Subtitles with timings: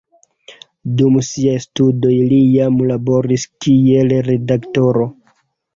[1.01, 5.11] Dum siaj studoj li jam laboris kiel redaktoro.